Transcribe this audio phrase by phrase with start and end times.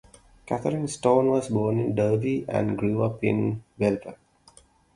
[0.47, 4.15] Kathryn Stone was born in Derby and grew up in Belper.